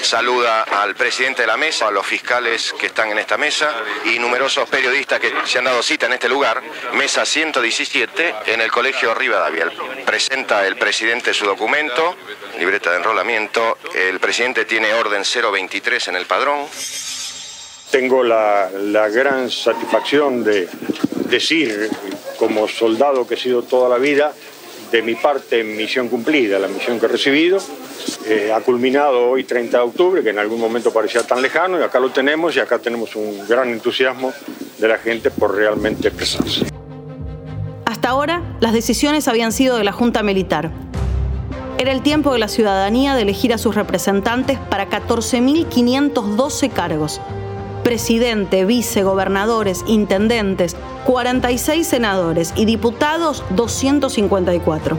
Saluda 0.01 0.63
al 0.63 0.95
presidente 0.95 1.43
de 1.43 1.49
la 1.49 1.59
mesa, 1.59 1.89
a 1.89 1.91
los 1.91 2.07
fiscales 2.07 2.73
que 2.79 2.87
están 2.87 3.11
en 3.11 3.19
esta 3.19 3.37
mesa 3.37 3.71
y 4.07 4.19
numerosos 4.19 4.69
periodistas 4.69 5.21
que 5.21 5.33
se 5.45 5.59
han 5.59 5.65
dado 5.65 5.83
cita 5.83 6.07
en 6.07 6.15
este 6.15 6.29
lugar. 6.29 6.63
Mesa 6.95 7.27
117 7.27 8.35
en 8.47 8.61
el 8.63 8.71
Colegio 8.71 9.15
Rivadavia. 9.15 9.71
Presenta 10.07 10.67
el 10.67 10.77
presidente 10.77 11.35
su 11.35 11.45
documento, 11.45 12.17
libreta 12.59 12.91
de 12.91 12.97
enrolamiento. 12.97 13.77
El 13.95 14.21
presidente 14.21 14.65
tiene 14.65 14.95
orden 14.95 15.23
023 15.23 16.09
en 16.09 16.17
el 16.17 16.25
padrón. 16.25 16.67
Tengo 17.91 18.23
la, 18.23 18.71
la 18.71 19.09
gran 19.09 19.51
satisfacción 19.51 20.43
de 20.43 20.67
decir, 21.29 21.91
como 22.39 22.67
soldado 22.69 23.27
que 23.27 23.35
he 23.35 23.39
sido 23.39 23.63
toda 23.63 23.89
la 23.89 23.99
vida, 23.99 24.33
de 24.95 25.03
mi 25.03 25.17
parte 25.17 25.65
misión 25.65 26.09
cumplida, 26.09 26.57
la 26.61 26.69
misión 26.69 27.01
que 27.01 27.07
he 27.07 27.09
recibido. 27.09 27.59
Eh, 28.27 28.53
ha 28.55 28.61
culminado 28.61 29.31
hoy 29.31 29.43
30 29.43 29.77
de 29.77 29.83
octubre, 29.83 30.23
que 30.23 30.31
en 30.31 30.39
algún 30.39 30.61
momento 30.61 30.93
parecía 30.93 31.25
tan 31.25 31.43
lejano, 31.43 31.81
y 31.81 31.83
acá 31.83 31.99
lo 31.99 32.11
tenemos, 32.11 32.55
y 32.55 32.61
acá 32.61 32.79
tenemos 32.79 33.17
un 33.17 33.45
gran 33.49 33.71
entusiasmo 33.71 34.33
de 34.79 34.87
la 34.87 34.99
gente 34.99 35.33
por 35.33 35.57
realmente 35.57 36.07
expresarse. 36.07 36.67
Hasta 37.85 38.09
ahora, 38.09 38.57
las 38.61 38.73
decisiones 38.73 39.27
habían 39.27 39.51
sido 39.51 39.79
de 39.79 39.83
la 39.83 39.91
Junta 39.91 40.23
Militar. 40.23 40.71
Era 41.77 41.91
el 41.91 42.03
tiempo 42.03 42.33
de 42.33 42.39
la 42.39 42.47
ciudadanía 42.47 43.17
de 43.17 43.23
elegir 43.23 43.53
a 43.53 43.59
sus 43.59 43.75
representantes 43.75 44.61
para 44.71 44.89
14.512 44.89 46.73
cargos. 46.73 47.21
Presidente, 47.85 48.65
vice, 48.65 49.03
gobernadores, 49.03 49.85
intendentes, 49.87 50.75
46 51.05 51.87
senadores 51.87 52.55
y 52.57 52.65
diputados 52.65 53.45
254. 53.51 54.99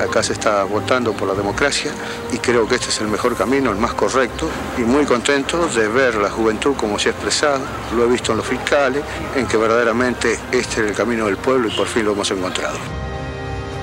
Acá 0.00 0.22
se 0.22 0.34
está 0.34 0.62
votando 0.62 1.14
por 1.14 1.26
la 1.26 1.34
democracia 1.34 1.90
y 2.32 2.38
creo 2.38 2.68
que 2.68 2.76
este 2.76 2.90
es 2.90 3.00
el 3.00 3.08
mejor 3.08 3.36
camino, 3.36 3.72
el 3.72 3.78
más 3.78 3.92
correcto 3.94 4.48
y 4.78 4.82
muy 4.82 5.04
contento 5.04 5.66
de 5.66 5.88
ver 5.88 6.14
la 6.14 6.30
juventud 6.30 6.76
como 6.76 6.96
se 7.00 7.08
ha 7.08 7.12
expresado, 7.12 7.64
lo 7.96 8.04
he 8.04 8.08
visto 8.08 8.30
en 8.30 8.38
los 8.38 8.46
fiscales, 8.46 9.02
en 9.34 9.48
que 9.48 9.56
verdaderamente 9.56 10.38
este 10.52 10.82
es 10.82 10.90
el 10.90 10.92
camino 10.92 11.26
del 11.26 11.38
pueblo 11.38 11.66
y 11.66 11.72
por 11.72 11.88
fin 11.88 12.04
lo 12.04 12.12
hemos 12.12 12.30
encontrado. 12.30 12.78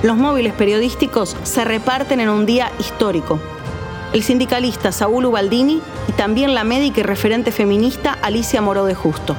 Los 0.02 0.16
móviles 0.16 0.54
periodísticos 0.54 1.36
se 1.42 1.62
reparten 1.64 2.20
en 2.20 2.30
un 2.30 2.46
día 2.46 2.72
histórico. 2.78 3.38
El 4.14 4.22
sindicalista 4.22 4.92
Saúl 4.92 5.26
Ubaldini 5.26 5.82
y 6.06 6.12
también 6.12 6.54
la 6.54 6.62
médica 6.62 7.00
y 7.00 7.02
referente 7.02 7.50
feminista 7.50 8.16
Alicia 8.22 8.62
Moró 8.62 8.84
de 8.84 8.94
Justo. 8.94 9.34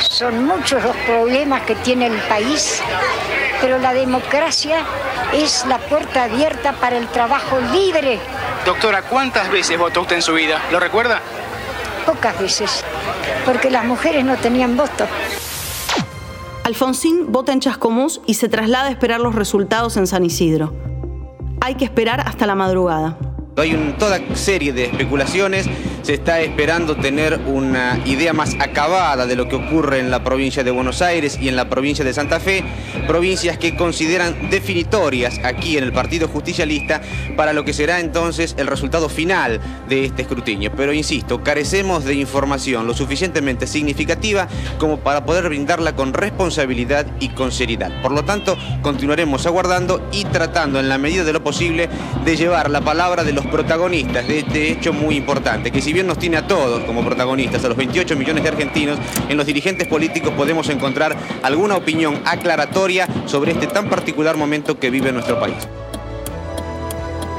Son 0.00 0.44
muchos 0.44 0.82
los 0.82 0.96
problemas 1.06 1.62
que 1.62 1.76
tiene 1.76 2.06
el 2.06 2.18
país, 2.22 2.82
pero 3.60 3.78
la 3.78 3.94
democracia 3.94 4.78
es 5.32 5.64
la 5.66 5.78
puerta 5.78 6.24
abierta 6.24 6.72
para 6.72 6.98
el 6.98 7.06
trabajo 7.06 7.60
libre. 7.72 8.18
Doctora, 8.66 9.02
¿cuántas 9.02 9.48
veces 9.48 9.78
votó 9.78 10.00
usted 10.00 10.16
en 10.16 10.22
su 10.22 10.34
vida? 10.34 10.60
¿Lo 10.72 10.80
recuerda? 10.80 11.20
Pocas 12.04 12.36
veces, 12.40 12.84
porque 13.46 13.70
las 13.70 13.84
mujeres 13.84 14.24
no 14.24 14.36
tenían 14.38 14.76
voto. 14.76 15.06
Alfonsín 16.64 17.30
vota 17.30 17.52
en 17.52 17.60
Chascomús 17.60 18.20
y 18.26 18.34
se 18.34 18.48
traslada 18.48 18.88
a 18.88 18.90
esperar 18.90 19.20
los 19.20 19.36
resultados 19.36 19.96
en 19.96 20.08
San 20.08 20.24
Isidro. 20.24 20.74
Hay 21.60 21.76
que 21.76 21.84
esperar 21.84 22.26
hasta 22.26 22.46
la 22.46 22.56
madrugada. 22.56 23.16
Hay 23.60 23.74
un, 23.74 23.92
toda 23.92 24.20
serie 24.34 24.72
de 24.72 24.84
especulaciones, 24.86 25.66
se 26.02 26.14
está 26.14 26.40
esperando 26.40 26.96
tener 26.96 27.40
una 27.46 28.00
idea 28.04 28.32
más 28.32 28.56
acabada 28.58 29.26
de 29.26 29.36
lo 29.36 29.48
que 29.48 29.56
ocurre 29.56 29.98
en 29.98 30.10
la 30.10 30.24
provincia 30.24 30.64
de 30.64 30.70
Buenos 30.70 31.02
Aires 31.02 31.38
y 31.40 31.48
en 31.48 31.56
la 31.56 31.68
provincia 31.68 32.04
de 32.04 32.12
Santa 32.12 32.40
Fe, 32.40 32.64
provincias 33.06 33.58
que 33.58 33.76
consideran 33.76 34.50
definitorias 34.50 35.40
aquí 35.44 35.76
en 35.76 35.84
el 35.84 35.92
Partido 35.92 36.28
Justicialista 36.28 37.00
para 37.36 37.52
lo 37.52 37.64
que 37.64 37.72
será 37.72 38.00
entonces 38.00 38.54
el 38.58 38.66
resultado 38.66 39.08
final 39.08 39.60
de 39.88 40.04
este 40.04 40.22
escrutinio. 40.22 40.72
Pero 40.76 40.92
insisto, 40.92 41.42
carecemos 41.42 42.04
de 42.04 42.14
información 42.14 42.86
lo 42.86 42.94
suficientemente 42.94 43.66
significativa 43.66 44.48
como 44.78 44.98
para 45.00 45.24
poder 45.24 45.48
brindarla 45.48 45.94
con 45.94 46.12
responsabilidad 46.12 47.06
y 47.20 47.28
con 47.30 47.52
seriedad. 47.52 47.90
Por 48.02 48.12
lo 48.12 48.24
tanto, 48.24 48.56
continuaremos 48.82 49.46
aguardando 49.46 50.08
y 50.12 50.24
tratando 50.24 50.80
en 50.80 50.88
la 50.88 50.98
medida 50.98 51.24
de 51.24 51.32
lo 51.32 51.42
posible 51.42 51.88
de 52.24 52.36
llevar 52.36 52.70
la 52.70 52.80
palabra 52.80 53.24
de 53.24 53.32
los 53.32 53.46
protagonistas 53.46 54.26
de 54.26 54.40
este 54.40 54.72
hecho 54.72 54.92
muy 54.92 55.16
importante, 55.16 55.70
que 55.70 55.80
si 55.90 55.94
bien 55.94 56.06
nos 56.06 56.18
tiene 56.18 56.36
a 56.36 56.46
todos 56.46 56.84
como 56.84 57.04
protagonistas, 57.04 57.64
a 57.64 57.68
los 57.68 57.76
28 57.76 58.14
millones 58.14 58.44
de 58.44 58.48
argentinos, 58.48 58.96
en 59.28 59.36
los 59.36 59.44
dirigentes 59.44 59.88
políticos 59.88 60.32
podemos 60.36 60.68
encontrar 60.68 61.16
alguna 61.42 61.74
opinión 61.74 62.22
aclaratoria 62.26 63.08
sobre 63.26 63.50
este 63.50 63.66
tan 63.66 63.88
particular 63.88 64.36
momento 64.36 64.78
que 64.78 64.88
vive 64.88 65.10
nuestro 65.10 65.40
país. 65.40 65.56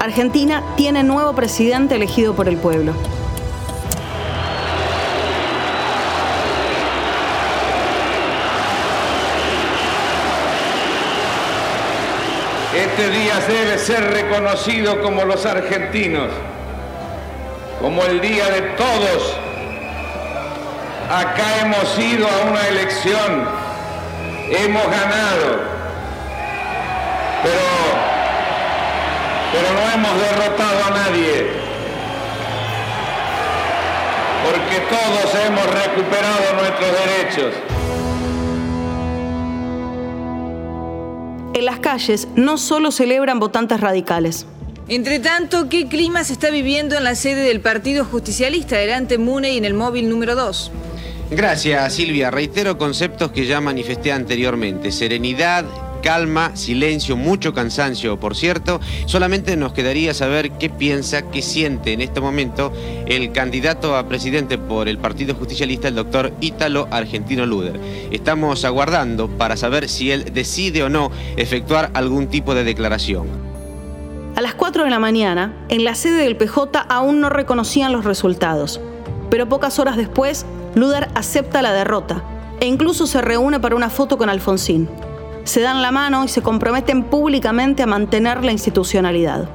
Argentina 0.01 0.65
tiene 0.75 1.01
nuevo 1.01 1.33
presidente 1.33 1.95
elegido 1.95 2.35
por 2.35 2.49
el 2.49 2.57
pueblo. 2.57 2.93
Este 12.75 13.09
día 13.11 13.39
debe 13.47 13.77
ser 13.77 14.03
reconocido 14.11 15.01
como 15.01 15.23
los 15.23 15.45
argentinos, 15.45 16.27
como 17.81 18.03
el 18.03 18.21
día 18.21 18.47
de 18.49 18.61
todos. 18.77 19.37
Acá 21.09 21.61
hemos 21.61 21.99
ido 21.99 22.27
a 22.27 22.49
una 22.49 22.67
elección, 22.67 23.45
hemos 24.49 24.83
ganado, 24.83 25.59
pero, 27.43 27.67
pero 29.51 29.73
no 29.73 29.93
hemos 29.93 30.21
derrotado 30.21 30.85
a 30.85 30.89
nadie, 30.91 31.47
porque 34.45 34.79
todos 34.87 35.45
hemos 35.45 35.65
recuperado 35.65 36.53
nuestros 36.53 36.91
derechos. 37.05 37.53
En 41.53 41.65
las 41.65 41.79
calles 41.79 42.29
no 42.35 42.57
solo 42.57 42.91
celebran 42.91 43.39
votantes 43.39 43.81
radicales. 43.81 44.45
Entre 44.91 45.19
tanto, 45.19 45.69
¿qué 45.69 45.87
clima 45.87 46.25
se 46.25 46.33
está 46.33 46.49
viviendo 46.49 46.97
en 46.97 47.05
la 47.05 47.15
sede 47.15 47.43
del 47.43 47.61
Partido 47.61 48.03
Justicialista 48.03 48.75
delante 48.75 49.17
Mune 49.17 49.53
y 49.53 49.57
en 49.57 49.63
el 49.63 49.73
móvil 49.73 50.09
número 50.09 50.35
2? 50.35 50.69
Gracias, 51.31 51.93
Silvia. 51.93 52.29
Reitero 52.29 52.77
conceptos 52.77 53.31
que 53.31 53.45
ya 53.45 53.61
manifesté 53.61 54.11
anteriormente. 54.11 54.91
Serenidad, 54.91 55.63
calma, 56.03 56.57
silencio, 56.57 57.15
mucho 57.15 57.53
cansancio, 57.53 58.19
por 58.19 58.35
cierto. 58.35 58.81
Solamente 59.05 59.55
nos 59.55 59.71
quedaría 59.71 60.13
saber 60.13 60.51
qué 60.59 60.69
piensa, 60.69 61.21
qué 61.31 61.41
siente 61.41 61.93
en 61.93 62.01
este 62.01 62.19
momento 62.19 62.73
el 63.07 63.31
candidato 63.31 63.95
a 63.95 64.09
presidente 64.09 64.57
por 64.57 64.89
el 64.89 64.97
Partido 64.97 65.35
Justicialista, 65.35 65.87
el 65.87 65.95
doctor 65.95 66.33
Ítalo 66.41 66.89
Argentino 66.91 67.45
Luder. 67.45 67.79
Estamos 68.11 68.65
aguardando 68.65 69.29
para 69.29 69.55
saber 69.55 69.87
si 69.87 70.11
él 70.11 70.33
decide 70.33 70.83
o 70.83 70.89
no 70.89 71.11
efectuar 71.37 71.91
algún 71.93 72.27
tipo 72.27 72.53
de 72.53 72.65
declaración. 72.65 73.50
A 74.41 74.43
las 74.43 74.55
4 74.55 74.85
de 74.85 74.89
la 74.89 74.97
mañana, 74.97 75.53
en 75.69 75.83
la 75.83 75.93
sede 75.93 76.23
del 76.23 76.35
PJ 76.35 76.87
aún 76.89 77.21
no 77.21 77.29
reconocían 77.29 77.91
los 77.91 78.05
resultados, 78.05 78.81
pero 79.29 79.47
pocas 79.47 79.77
horas 79.77 79.97
después, 79.97 80.47
Luder 80.73 81.09
acepta 81.13 81.61
la 81.61 81.71
derrota 81.71 82.23
e 82.59 82.65
incluso 82.65 83.05
se 83.05 83.21
reúne 83.21 83.59
para 83.59 83.75
una 83.75 83.91
foto 83.91 84.17
con 84.17 84.29
Alfonsín. 84.31 84.89
Se 85.43 85.61
dan 85.61 85.83
la 85.83 85.91
mano 85.91 86.23
y 86.23 86.27
se 86.27 86.41
comprometen 86.41 87.03
públicamente 87.03 87.83
a 87.83 87.85
mantener 87.85 88.43
la 88.43 88.51
institucionalidad. 88.51 89.47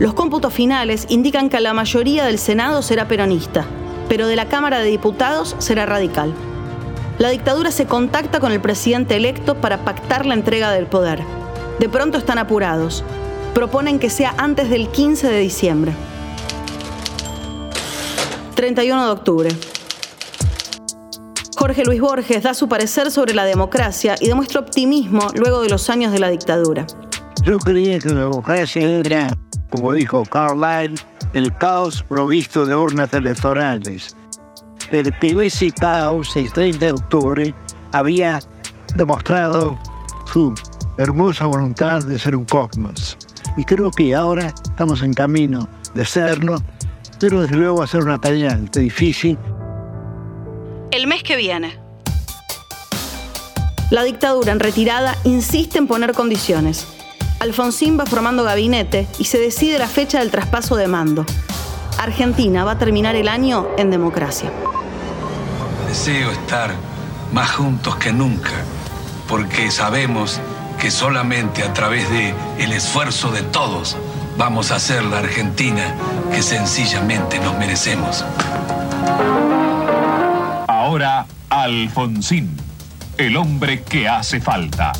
Los 0.00 0.12
cómputos 0.14 0.52
finales 0.52 1.06
indican 1.08 1.48
que 1.48 1.60
la 1.60 1.72
mayoría 1.72 2.24
del 2.24 2.40
Senado 2.40 2.82
será 2.82 3.06
peronista, 3.06 3.64
pero 4.08 4.26
de 4.26 4.34
la 4.34 4.46
Cámara 4.46 4.80
de 4.80 4.90
Diputados 4.90 5.54
será 5.60 5.86
radical. 5.86 6.34
La 7.20 7.28
dictadura 7.28 7.70
se 7.70 7.86
contacta 7.86 8.40
con 8.40 8.50
el 8.50 8.60
presidente 8.60 9.14
electo 9.14 9.54
para 9.54 9.84
pactar 9.84 10.26
la 10.26 10.34
entrega 10.34 10.72
del 10.72 10.86
poder. 10.86 11.22
De 11.78 11.88
pronto 11.88 12.18
están 12.18 12.38
apurados. 12.38 13.04
Proponen 13.56 13.98
que 13.98 14.10
sea 14.10 14.34
antes 14.36 14.68
del 14.68 14.90
15 14.90 15.30
de 15.30 15.38
diciembre. 15.38 15.94
31 18.54 19.06
de 19.06 19.10
octubre. 19.10 19.48
Jorge 21.56 21.86
Luis 21.86 22.02
Borges 22.02 22.42
da 22.42 22.52
su 22.52 22.68
parecer 22.68 23.10
sobre 23.10 23.32
la 23.32 23.46
democracia 23.46 24.14
y 24.20 24.28
demuestra 24.28 24.60
optimismo 24.60 25.28
luego 25.34 25.62
de 25.62 25.70
los 25.70 25.88
años 25.88 26.12
de 26.12 26.18
la 26.18 26.28
dictadura. 26.28 26.86
Yo 27.44 27.58
creía 27.58 27.98
que 27.98 28.10
la 28.10 28.24
democracia 28.24 28.82
era, 28.82 29.34
como 29.70 29.94
dijo 29.94 30.22
Carlyle, 30.26 31.00
el 31.32 31.56
caos 31.56 32.02
provisto 32.02 32.66
de 32.66 32.76
urnas 32.76 33.10
electorales. 33.14 34.14
Pero 34.90 35.40
ese 35.40 35.70
caos, 35.72 36.36
el 36.36 36.52
30 36.52 36.84
de 36.84 36.92
octubre, 36.92 37.54
había 37.92 38.38
demostrado 38.96 39.78
su 40.30 40.54
hermosa 40.98 41.46
voluntad 41.46 42.02
de 42.02 42.18
ser 42.18 42.36
un 42.36 42.44
cosmos. 42.44 43.16
Y 43.56 43.64
creo 43.64 43.90
que 43.90 44.14
ahora 44.14 44.54
estamos 44.64 45.02
en 45.02 45.14
camino 45.14 45.68
de 45.94 46.04
serlo, 46.04 46.62
pero 47.18 47.42
desde 47.42 47.56
luego 47.56 47.78
va 47.78 47.84
a 47.84 47.88
ser 47.88 48.02
una 48.02 48.18
tarea 48.18 48.56
difícil 48.72 49.38
el 50.96 51.06
mes 51.06 51.22
que 51.22 51.36
viene. 51.36 51.78
La 53.90 54.02
dictadura 54.02 54.52
en 54.52 54.60
retirada 54.60 55.16
insiste 55.24 55.78
en 55.78 55.86
poner 55.86 56.12
condiciones. 56.12 56.86
Alfonsín 57.38 57.98
va 57.98 58.06
formando 58.06 58.44
gabinete 58.44 59.06
y 59.18 59.24
se 59.24 59.38
decide 59.38 59.78
la 59.78 59.88
fecha 59.88 60.20
del 60.20 60.30
traspaso 60.30 60.74
de 60.76 60.88
mando. 60.88 61.26
Argentina 61.98 62.64
va 62.64 62.72
a 62.72 62.78
terminar 62.78 63.14
el 63.14 63.28
año 63.28 63.68
en 63.76 63.90
democracia. 63.90 64.50
Deseo 65.86 66.30
estar 66.30 66.74
más 67.32 67.50
juntos 67.50 67.96
que 67.96 68.12
nunca, 68.12 68.52
porque 69.28 69.70
sabemos 69.70 70.40
que 70.80 70.90
solamente 70.90 71.62
a 71.62 71.72
través 71.72 72.08
de 72.10 72.34
el 72.58 72.72
esfuerzo 72.72 73.30
de 73.30 73.42
todos 73.42 73.96
vamos 74.36 74.70
a 74.70 74.78
ser 74.78 75.04
la 75.04 75.18
Argentina 75.18 75.94
que 76.32 76.42
sencillamente 76.42 77.38
nos 77.40 77.56
merecemos. 77.58 78.24
Ahora, 80.68 81.26
Alfonsín, 81.48 82.56
el 83.18 83.36
hombre 83.36 83.82
que 83.82 84.08
hace 84.08 84.40
falta. 84.40 84.92